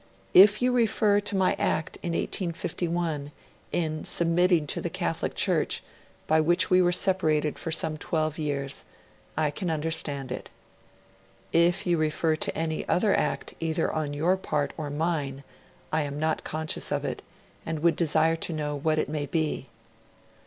'If 0.33 0.63
you 0.63 0.71
refer 0.71 1.19
to 1.19 1.35
my 1.35 1.53
act 1.59 1.97
in 2.01 2.13
1851 2.13 3.31
in 3.71 4.03
submitting 4.03 4.65
to 4.65 4.81
the 4.81 4.89
Catholic 4.89 5.35
Church, 5.35 5.83
by 6.25 6.41
which 6.41 6.71
we 6.71 6.81
were 6.81 6.91
separated 6.91 7.59
for 7.59 7.71
some 7.71 7.97
twelve 7.99 8.39
years, 8.39 8.83
I 9.37 9.51
can 9.51 9.69
understand 9.69 10.31
it. 10.31 10.49
'If 11.53 11.85
you 11.85 11.99
refer 11.99 12.35
to 12.35 12.57
any 12.57 12.83
other 12.89 13.13
act 13.15 13.53
either 13.59 13.91
on 13.93 14.15
your 14.15 14.37
part 14.37 14.73
or 14.75 14.89
mine 14.89 15.43
I 15.93 16.01
am 16.01 16.17
not 16.19 16.43
conscious 16.43 16.91
of 16.91 17.05
it, 17.05 17.21
and 17.63 17.81
would 17.83 17.95
desire 17.95 18.37
to 18.37 18.53
know 18.53 18.75
what 18.75 18.97
it 18.97 19.07
may 19.07 19.27
be. 19.27 19.67